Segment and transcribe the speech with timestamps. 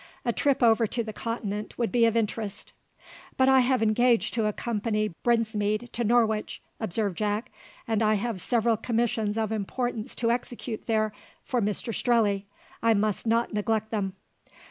[0.25, 2.73] A trip over to the Continent would be of interest."
[3.37, 7.51] "But I have engaged to accompany Brinsmead to Norwich," observed Jack;
[7.87, 12.47] "and I have several commissions of importance to execute there for Mr Strelley.
[12.81, 14.13] I must not neglect them."